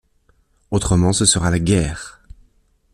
Autrement, 0.71 1.13
ce 1.13 1.25
sera 1.25 1.51
la 1.51 1.59
guerre. 1.59 2.23